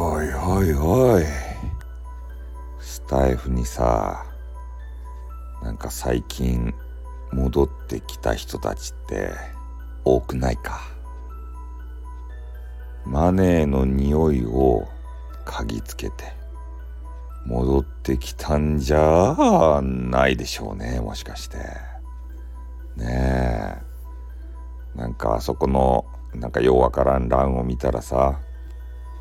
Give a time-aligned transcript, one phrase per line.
[0.00, 0.22] お
[0.62, 1.24] いおい。
[2.78, 4.24] スタイフにさ
[5.60, 6.72] なんか最近
[7.32, 9.32] 戻ってきた人たちって
[10.04, 10.80] 多くないか？
[13.04, 14.86] マネーの匂いを
[15.44, 16.32] 嗅ぎつけて
[17.44, 21.56] 戻ってきたんじゃないでしょうねもしかして。
[22.96, 23.82] ね
[24.94, 24.98] え。
[24.98, 26.04] なんかあそこの
[26.34, 28.38] なんかようわからん欄を見たらさ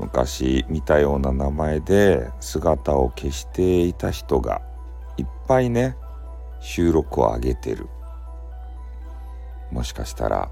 [0.00, 4.62] 昔見たような名前で姿を消していた人が
[5.18, 5.94] いっぱいね
[6.58, 7.86] 収録を上げてる。
[9.70, 10.50] もしかしたら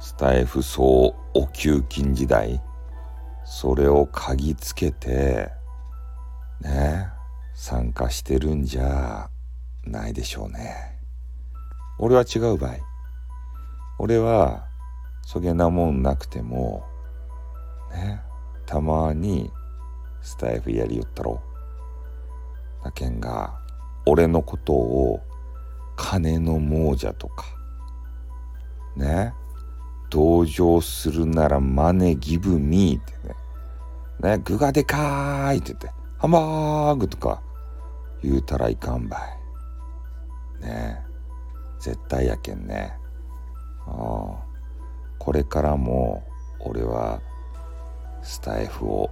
[0.00, 2.62] スタイフ総お給金時代
[3.44, 5.50] それを嗅ぎつけて
[6.60, 7.08] ね
[7.54, 9.28] 参加してるんじゃ
[9.84, 10.98] ないでしょうね。
[11.98, 12.76] 俺は違う場合。
[13.98, 14.64] 俺は
[15.22, 16.84] そげなもんなくても
[17.92, 18.22] ね。
[18.66, 19.50] たまに
[20.22, 21.40] スタイフやりよったろ。
[22.84, 23.58] だけんが
[24.06, 25.20] 俺のことを
[25.96, 27.46] 金の亡者とか。
[28.96, 29.34] ね。
[30.08, 34.36] 同情するならマネギブミーってね。
[34.36, 34.42] ね。
[34.44, 35.90] 具がでかいって言って。
[36.18, 37.42] ハンバーグとか
[38.22, 39.18] 言うたらいかんば
[40.60, 40.64] い。
[40.64, 41.00] ね。
[41.78, 42.92] 絶対やけんね。
[43.86, 44.50] ああ。
[45.18, 46.24] これからも
[46.60, 47.20] 俺は
[48.30, 49.10] スタイフを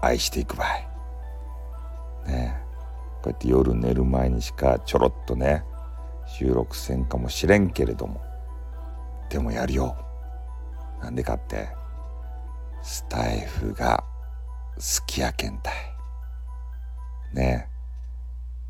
[0.00, 0.88] 愛していくばい
[2.26, 2.58] ね。
[3.22, 5.64] こうやって夜寝る前にしかちょろっとね
[6.26, 8.22] 収録せんかもしれんけれども
[9.28, 9.98] でもやるよ。
[11.02, 11.68] なんでかって
[12.82, 14.02] スタイフが
[14.76, 15.74] 好きやけんたい。
[17.34, 17.68] ね。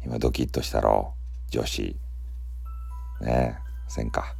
[0.05, 1.15] 今ドキッとしたろ
[1.51, 1.97] 女子。
[3.21, 3.57] ね。
[3.57, 4.35] えせんか。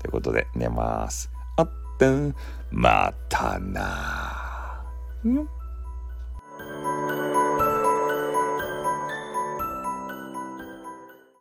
[0.00, 1.30] ということで寝ます。
[1.56, 2.34] あってん。
[2.70, 4.21] またな。
[5.28, 5.48] ん